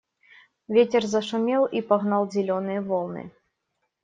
Ветер 0.67 1.05
зашумел 1.05 1.65
и 1.67 1.79
погнал 1.83 2.27
зеленые 2.31 2.81
волны. 2.81 3.31